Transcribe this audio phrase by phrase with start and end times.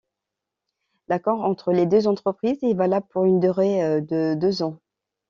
[1.09, 4.79] L'accord entre les deux entreprises est valable pour une durée de deux ans.